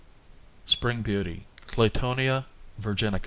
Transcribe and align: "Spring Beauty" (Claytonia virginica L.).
"Spring 0.65 1.03
Beauty" 1.03 1.45
(Claytonia 1.67 2.45
virginica 2.81 3.13
L.). 3.13 3.19